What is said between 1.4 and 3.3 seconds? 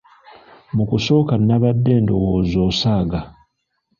nabadde ndowooza osaaga.